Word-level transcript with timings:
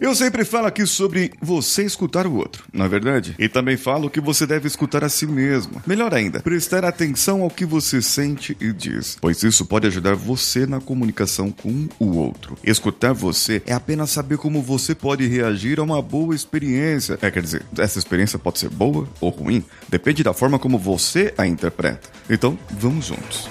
Eu 0.00 0.14
sempre 0.14 0.46
falo 0.46 0.66
aqui 0.66 0.86
sobre 0.86 1.30
você 1.42 1.84
escutar 1.84 2.26
o 2.26 2.34
outro, 2.34 2.64
não 2.72 2.86
é 2.86 2.88
verdade? 2.88 3.34
E 3.38 3.50
também 3.50 3.76
falo 3.76 4.08
que 4.08 4.18
você 4.18 4.46
deve 4.46 4.66
escutar 4.66 5.04
a 5.04 5.10
si 5.10 5.26
mesmo. 5.26 5.82
Melhor 5.86 6.14
ainda, 6.14 6.40
prestar 6.40 6.86
atenção 6.86 7.42
ao 7.42 7.50
que 7.50 7.66
você 7.66 8.00
sente 8.00 8.56
e 8.58 8.72
diz, 8.72 9.18
pois 9.20 9.42
isso 9.42 9.66
pode 9.66 9.86
ajudar 9.86 10.14
você 10.14 10.64
na 10.64 10.80
comunicação 10.80 11.50
com 11.50 11.86
o 11.98 12.16
outro. 12.16 12.56
Escutar 12.64 13.12
você 13.12 13.62
é 13.66 13.74
apenas 13.74 14.10
saber 14.10 14.38
como 14.38 14.62
você 14.62 14.94
pode 14.94 15.26
reagir 15.26 15.78
a 15.78 15.82
uma 15.82 16.00
boa 16.00 16.34
experiência. 16.34 17.18
É, 17.20 17.30
quer 17.30 17.42
dizer, 17.42 17.62
essa 17.76 17.98
experiência 17.98 18.38
pode 18.38 18.58
ser 18.58 18.70
boa 18.70 19.06
ou 19.20 19.28
ruim, 19.28 19.62
depende 19.90 20.24
da 20.24 20.32
forma 20.32 20.58
como 20.58 20.78
você 20.78 21.34
a 21.36 21.46
interpreta. 21.46 22.08
Então, 22.30 22.58
vamos 22.70 23.04
juntos. 23.04 23.50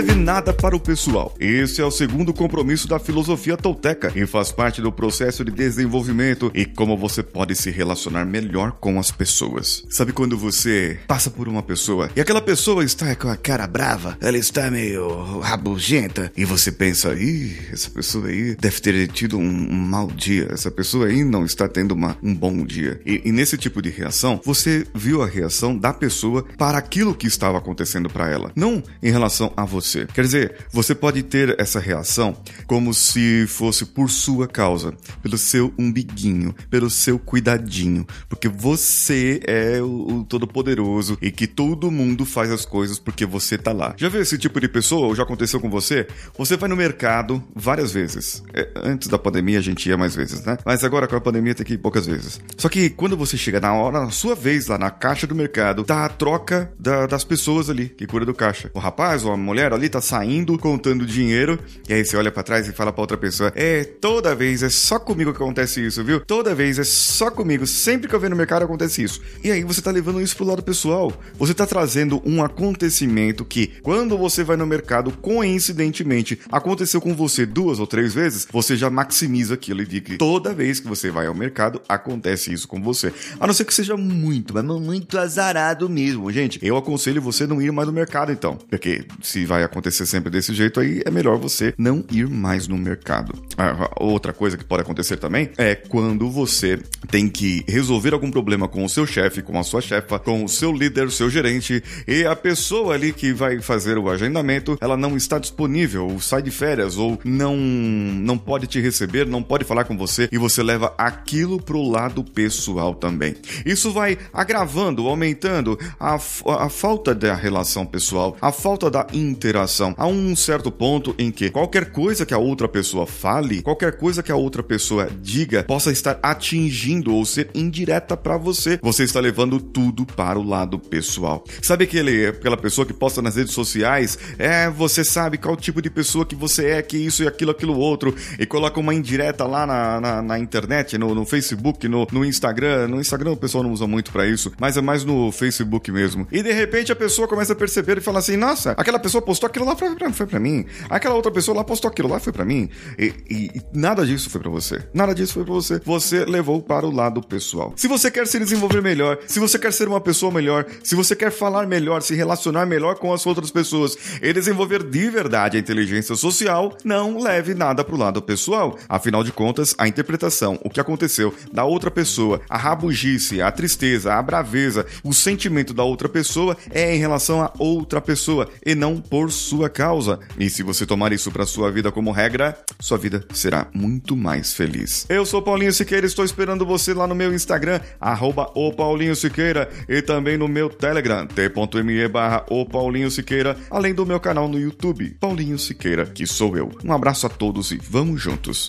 Leve 0.00 0.14
nada 0.14 0.50
para 0.50 0.74
o 0.74 0.80
pessoal. 0.80 1.34
Esse 1.38 1.82
é 1.82 1.84
o 1.84 1.90
segundo 1.90 2.32
compromisso 2.32 2.88
da 2.88 2.98
filosofia 2.98 3.54
tolteca 3.54 4.10
e 4.16 4.26
faz 4.26 4.50
parte 4.50 4.80
do 4.80 4.90
processo 4.90 5.44
de 5.44 5.52
desenvolvimento 5.52 6.50
e 6.54 6.64
como 6.64 6.96
você 6.96 7.22
pode 7.22 7.54
se 7.54 7.70
relacionar 7.70 8.24
melhor 8.24 8.72
com 8.80 8.98
as 8.98 9.10
pessoas. 9.10 9.84
Sabe 9.90 10.14
quando 10.14 10.38
você 10.38 10.98
passa 11.06 11.28
por 11.30 11.48
uma 11.48 11.62
pessoa 11.62 12.08
e 12.16 12.20
aquela 12.20 12.40
pessoa 12.40 12.82
está 12.82 13.14
com 13.14 13.28
a 13.28 13.36
cara 13.36 13.66
brava, 13.66 14.16
ela 14.22 14.38
está 14.38 14.70
meio 14.70 15.40
rabugenta 15.40 16.32
e 16.34 16.46
você 16.46 16.72
pensa, 16.72 17.12
ih, 17.12 17.58
essa 17.70 17.90
pessoa 17.90 18.28
aí 18.28 18.56
deve 18.56 18.80
ter 18.80 19.06
tido 19.08 19.36
um, 19.36 19.42
um 19.70 19.76
mau 19.76 20.06
dia, 20.06 20.48
essa 20.50 20.70
pessoa 20.70 21.08
aí 21.08 21.22
não 21.22 21.44
está 21.44 21.68
tendo 21.68 21.92
uma, 21.92 22.16
um 22.22 22.34
bom 22.34 22.64
dia. 22.64 22.98
E, 23.04 23.20
e 23.26 23.32
nesse 23.32 23.58
tipo 23.58 23.82
de 23.82 23.90
reação, 23.90 24.40
você 24.42 24.86
viu 24.94 25.22
a 25.22 25.26
reação 25.26 25.76
da 25.76 25.92
pessoa 25.92 26.42
para 26.56 26.78
aquilo 26.78 27.14
que 27.14 27.26
estava 27.26 27.58
acontecendo 27.58 28.08
para 28.08 28.30
ela, 28.30 28.50
não 28.56 28.82
em 29.02 29.10
relação 29.10 29.52
a 29.54 29.66
você 29.66 29.89
você. 29.90 30.06
Quer 30.06 30.22
dizer, 30.22 30.56
você 30.70 30.94
pode 30.94 31.22
ter 31.22 31.58
essa 31.58 31.80
reação 31.80 32.36
como 32.66 32.94
se 32.94 33.46
fosse 33.46 33.84
por 33.84 34.08
sua 34.08 34.46
causa, 34.46 34.94
pelo 35.22 35.36
seu 35.36 35.72
umbiguinho, 35.78 36.54
pelo 36.70 36.88
seu 36.88 37.18
cuidadinho, 37.18 38.06
porque 38.28 38.48
você 38.48 39.40
é 39.46 39.82
o, 39.82 40.24
todo-poderoso 40.28 41.18
e 41.20 41.30
que 41.30 41.46
todo 41.46 41.90
mundo 41.90 42.24
faz 42.24 42.50
as 42.50 42.64
coisas 42.64 42.98
porque 42.98 43.26
você 43.26 43.58
tá 43.58 43.72
lá. 43.72 43.94
Já 43.96 44.08
viu 44.08 44.20
esse 44.20 44.38
tipo 44.38 44.60
de 44.60 44.68
pessoa? 44.68 45.08
Ou 45.08 45.14
já 45.14 45.22
aconteceu 45.22 45.60
com 45.60 45.68
você? 45.68 46.06
Você 46.38 46.56
vai 46.56 46.68
no 46.68 46.76
mercado 46.76 47.42
várias 47.54 47.92
vezes. 47.92 48.42
É, 48.54 48.68
antes 48.76 49.08
da 49.08 49.18
pandemia 49.18 49.58
a 49.58 49.62
gente 49.62 49.88
ia 49.88 49.96
mais 49.96 50.14
vezes, 50.14 50.44
né? 50.44 50.56
Mas 50.64 50.84
agora 50.84 51.08
com 51.08 51.16
a 51.16 51.20
pandemia 51.20 51.54
tem 51.54 51.66
que 51.66 51.74
ir 51.74 51.78
poucas 51.78 52.06
vezes. 52.06 52.40
Só 52.56 52.68
que 52.68 52.90
quando 52.90 53.16
você 53.16 53.36
chega 53.36 53.60
na 53.60 53.74
hora, 53.74 54.04
na 54.04 54.10
sua 54.10 54.34
vez 54.34 54.66
lá 54.68 54.78
na 54.78 54.90
caixa 54.90 55.26
do 55.26 55.34
mercado, 55.34 55.84
tá 55.84 56.04
a 56.04 56.08
troca 56.08 56.72
da, 56.78 57.06
das 57.06 57.24
pessoas 57.24 57.68
ali 57.68 57.88
que 57.88 58.06
cuida 58.06 58.26
do 58.26 58.34
caixa. 58.34 58.70
O 58.74 58.78
rapaz 58.78 59.24
ou 59.24 59.32
a 59.32 59.36
mulher 59.36 59.72
ali 59.80 59.88
tá 59.88 60.00
saindo, 60.00 60.56
contando 60.58 61.06
dinheiro, 61.06 61.58
e 61.88 61.94
aí 61.94 62.04
você 62.04 62.16
olha 62.16 62.30
para 62.30 62.42
trás 62.42 62.68
e 62.68 62.72
fala 62.72 62.92
pra 62.92 63.00
outra 63.00 63.16
pessoa: 63.16 63.52
É, 63.56 63.82
toda 63.82 64.34
vez 64.34 64.62
é 64.62 64.70
só 64.70 64.98
comigo 64.98 65.32
que 65.32 65.42
acontece 65.42 65.84
isso, 65.84 66.04
viu? 66.04 66.20
Toda 66.20 66.54
vez 66.54 66.78
é 66.78 66.84
só 66.84 67.30
comigo, 67.30 67.66
sempre 67.66 68.08
que 68.08 68.14
eu 68.14 68.20
venho 68.20 68.30
no 68.30 68.36
mercado 68.36 68.64
acontece 68.64 69.02
isso. 69.02 69.20
E 69.42 69.50
aí 69.50 69.64
você 69.64 69.80
tá 69.80 69.90
levando 69.90 70.20
isso 70.20 70.36
pro 70.36 70.46
lado 70.46 70.62
pessoal. 70.62 71.12
Você 71.38 71.54
tá 71.54 71.66
trazendo 71.66 72.22
um 72.24 72.42
acontecimento 72.42 73.44
que, 73.44 73.68
quando 73.82 74.16
você 74.16 74.44
vai 74.44 74.56
no 74.56 74.66
mercado, 74.66 75.10
coincidentemente, 75.12 76.38
aconteceu 76.52 77.00
com 77.00 77.14
você 77.14 77.46
duas 77.46 77.78
ou 77.78 77.86
três 77.86 78.12
vezes, 78.14 78.46
você 78.50 78.76
já 78.76 78.90
maximiza 78.90 79.54
aquilo 79.54 79.82
e 79.82 79.86
diz 79.86 80.00
que 80.00 80.16
toda 80.18 80.52
vez 80.52 80.80
que 80.80 80.86
você 80.86 81.10
vai 81.10 81.26
ao 81.26 81.34
mercado, 81.34 81.80
acontece 81.88 82.52
isso 82.52 82.68
com 82.68 82.80
você. 82.82 83.12
A 83.38 83.46
não 83.46 83.54
ser 83.54 83.64
que 83.64 83.74
seja 83.74 83.96
muito, 83.96 84.54
mas 84.54 84.64
muito 84.64 85.18
azarado 85.18 85.88
mesmo, 85.88 86.30
gente. 86.30 86.58
Eu 86.62 86.76
aconselho 86.76 87.22
você 87.22 87.46
não 87.46 87.60
ir 87.60 87.72
mais 87.72 87.86
no 87.86 87.92
mercado 87.92 88.32
então, 88.32 88.56
porque 88.68 89.04
se 89.22 89.44
vai 89.44 89.62
acontecer 89.70 90.04
sempre 90.06 90.30
desse 90.30 90.52
jeito, 90.52 90.80
aí 90.80 91.02
é 91.04 91.10
melhor 91.10 91.38
você 91.38 91.72
não 91.78 92.04
ir 92.10 92.28
mais 92.28 92.68
no 92.68 92.76
mercado. 92.76 93.32
Ah, 93.56 93.90
outra 93.98 94.32
coisa 94.32 94.56
que 94.56 94.64
pode 94.64 94.82
acontecer 94.82 95.16
também 95.16 95.50
é 95.56 95.74
quando 95.74 96.30
você 96.30 96.78
tem 97.10 97.28
que 97.28 97.64
resolver 97.66 98.12
algum 98.12 98.30
problema 98.30 98.68
com 98.68 98.84
o 98.84 98.88
seu 98.88 99.06
chefe, 99.06 99.42
com 99.42 99.58
a 99.58 99.62
sua 99.62 99.80
chefa, 99.80 100.18
com 100.18 100.44
o 100.44 100.48
seu 100.48 100.72
líder, 100.72 101.06
o 101.06 101.10
seu 101.10 101.30
gerente, 101.30 101.82
e 102.06 102.24
a 102.24 102.34
pessoa 102.36 102.94
ali 102.94 103.12
que 103.12 103.32
vai 103.32 103.60
fazer 103.60 103.96
o 103.96 104.10
agendamento, 104.10 104.76
ela 104.80 104.96
não 104.96 105.16
está 105.16 105.38
disponível, 105.38 106.08
ou 106.08 106.20
sai 106.20 106.42
de 106.42 106.50
férias, 106.50 106.96
ou 106.96 107.18
não, 107.24 107.56
não 107.56 108.36
pode 108.36 108.66
te 108.66 108.80
receber, 108.80 109.26
não 109.26 109.42
pode 109.42 109.64
falar 109.64 109.84
com 109.84 109.96
você, 109.96 110.28
e 110.32 110.38
você 110.38 110.62
leva 110.62 110.94
aquilo 110.98 111.60
pro 111.62 111.82
lado 111.82 112.24
pessoal 112.24 112.94
também. 112.94 113.36
Isso 113.64 113.92
vai 113.92 114.18
agravando, 114.32 115.06
aumentando 115.06 115.78
a, 115.98 116.14
a 116.14 116.68
falta 116.68 117.14
da 117.14 117.34
relação 117.34 117.86
pessoal, 117.86 118.36
a 118.40 118.50
falta 118.50 118.90
da 118.90 119.06
interação 119.12 119.59
interação. 119.60 119.94
Há 119.96 120.06
um 120.06 120.34
certo 120.34 120.70
ponto 120.70 121.14
em 121.18 121.30
que 121.30 121.50
qualquer 121.50 121.90
coisa 121.90 122.24
que 122.24 122.34
a 122.34 122.38
outra 122.38 122.68
pessoa 122.68 123.06
fale, 123.06 123.62
qualquer 123.62 123.96
coisa 123.96 124.22
que 124.22 124.32
a 124.32 124.36
outra 124.36 124.62
pessoa 124.62 125.08
diga, 125.20 125.64
possa 125.64 125.90
estar 125.90 126.18
atingindo 126.22 127.14
ou 127.14 127.24
ser 127.24 127.50
indireta 127.54 128.16
para 128.16 128.36
você. 128.36 128.78
Você 128.82 129.04
está 129.04 129.20
levando 129.20 129.60
tudo 129.60 130.06
para 130.06 130.38
o 130.38 130.42
lado 130.42 130.78
pessoal. 130.78 131.44
Sabe 131.62 131.84
aquele, 131.84 132.28
aquela 132.28 132.56
pessoa 132.56 132.86
que 132.86 132.92
posta 132.92 133.20
nas 133.20 133.36
redes 133.36 133.52
sociais? 133.52 134.18
É, 134.38 134.70
você 134.70 135.04
sabe 135.04 135.38
qual 135.38 135.56
tipo 135.56 135.82
de 135.82 135.90
pessoa 135.90 136.24
que 136.24 136.34
você 136.34 136.66
é, 136.66 136.82
que 136.82 136.96
isso 136.96 137.22
e 137.22 137.28
aquilo, 137.28 137.50
aquilo 137.50 137.76
outro, 137.76 138.14
e 138.38 138.46
coloca 138.46 138.80
uma 138.80 138.94
indireta 138.94 139.44
lá 139.46 139.66
na, 139.66 140.00
na, 140.00 140.22
na 140.22 140.38
internet, 140.38 140.96
no, 140.96 141.14
no 141.14 141.26
Facebook, 141.26 141.86
no, 141.88 142.06
no 142.12 142.24
Instagram. 142.24 142.88
No 142.88 143.00
Instagram 143.00 143.32
o 143.32 143.36
pessoal 143.36 143.64
não 143.64 143.72
usa 143.72 143.86
muito 143.86 144.10
para 144.12 144.26
isso, 144.26 144.52
mas 144.58 144.76
é 144.76 144.80
mais 144.80 145.04
no 145.04 145.30
Facebook 145.32 145.90
mesmo. 145.90 146.26
E 146.32 146.42
de 146.42 146.52
repente 146.52 146.92
a 146.92 146.96
pessoa 146.96 147.28
começa 147.28 147.52
a 147.52 147.56
perceber 147.56 147.98
e 147.98 148.00
fala 148.00 148.18
assim: 148.20 148.36
nossa, 148.36 148.72
aquela 148.76 148.98
pessoa 148.98 149.20
postou 149.20 149.49
aquilo 149.50 149.66
lá 149.66 149.76
foi 149.76 149.94
pra, 149.94 150.12
foi 150.12 150.26
pra 150.26 150.40
mim. 150.40 150.64
Aquela 150.88 151.14
outra 151.14 151.30
pessoa 151.30 151.56
lá 151.56 151.64
postou 151.64 151.90
aquilo 151.90 152.08
lá 152.08 152.18
foi 152.18 152.32
pra 152.32 152.44
mim. 152.44 152.68
E, 152.98 153.12
e, 153.28 153.34
e 153.54 153.62
nada 153.72 154.06
disso 154.06 154.30
foi 154.30 154.40
pra 154.40 154.50
você. 154.50 154.82
Nada 154.94 155.14
disso 155.14 155.34
foi 155.34 155.44
pra 155.44 155.52
você. 155.52 155.80
Você 155.84 156.24
levou 156.24 156.62
para 156.62 156.86
o 156.86 156.90
lado 156.90 157.20
pessoal. 157.22 157.72
Se 157.76 157.86
você 157.86 158.10
quer 158.10 158.26
se 158.26 158.38
desenvolver 158.38 158.80
melhor, 158.80 159.18
se 159.26 159.38
você 159.38 159.58
quer 159.58 159.72
ser 159.72 159.88
uma 159.88 160.00
pessoa 160.00 160.32
melhor, 160.32 160.66
se 160.82 160.94
você 160.94 161.14
quer 161.14 161.30
falar 161.30 161.66
melhor, 161.66 162.02
se 162.02 162.14
relacionar 162.14 162.66
melhor 162.66 162.96
com 162.96 163.12
as 163.12 163.26
outras 163.26 163.50
pessoas 163.50 163.96
e 164.22 164.32
desenvolver 164.32 164.82
de 164.82 165.10
verdade 165.10 165.56
a 165.56 165.60
inteligência 165.60 166.14
social, 166.14 166.76
não 166.84 167.20
leve 167.20 167.54
nada 167.54 167.84
pro 167.84 167.96
lado 167.96 168.22
pessoal. 168.22 168.78
Afinal 168.88 169.22
de 169.22 169.32
contas, 169.32 169.74
a 169.76 169.88
interpretação, 169.88 170.58
o 170.64 170.70
que 170.70 170.80
aconteceu 170.80 171.34
da 171.52 171.64
outra 171.64 171.90
pessoa, 171.90 172.40
a 172.48 172.56
rabugice, 172.56 173.42
a 173.42 173.50
tristeza, 173.50 174.14
a 174.14 174.22
braveza, 174.22 174.86
o 175.02 175.12
sentimento 175.12 175.74
da 175.74 175.82
outra 175.82 176.08
pessoa 176.08 176.56
é 176.70 176.94
em 176.94 176.98
relação 176.98 177.42
a 177.42 177.52
outra 177.58 178.00
pessoa 178.00 178.48
e 178.64 178.74
não 178.74 179.00
por 179.00 179.30
sua 179.40 179.68
causa. 179.68 180.18
E 180.38 180.48
se 180.48 180.62
você 180.62 180.86
tomar 180.86 181.12
isso 181.12 181.30
para 181.30 181.46
sua 181.46 181.70
vida 181.70 181.90
como 181.90 182.12
regra, 182.12 182.56
sua 182.78 182.98
vida 182.98 183.24
será 183.32 183.66
muito 183.74 184.16
mais 184.16 184.52
feliz. 184.52 185.06
Eu 185.08 185.24
sou 185.26 185.42
Paulinho 185.42 185.72
Siqueira, 185.72 186.06
estou 186.06 186.24
esperando 186.24 186.66
você 186.66 186.94
lá 186.94 187.06
no 187.06 187.14
meu 187.14 187.34
Instagram, 187.34 187.80
arroba 188.00 188.50
o 188.54 188.72
Paulinho 188.72 189.16
Siqueira, 189.16 189.68
e 189.88 190.02
também 190.02 190.36
no 190.36 190.48
meu 190.48 190.68
Telegram, 190.68 191.26
t.me 191.26 192.08
barra 192.08 192.44
o 192.50 192.64
Paulinho 192.66 193.10
Siqueira, 193.10 193.56
além 193.70 193.94
do 193.94 194.06
meu 194.06 194.20
canal 194.20 194.48
no 194.48 194.58
YouTube, 194.58 195.16
Paulinho 195.20 195.58
Siqueira, 195.58 196.06
que 196.06 196.26
sou 196.26 196.56
eu. 196.56 196.70
Um 196.84 196.92
abraço 196.92 197.26
a 197.26 197.30
todos 197.30 197.70
e 197.70 197.78
vamos 197.78 198.20
juntos. 198.20 198.68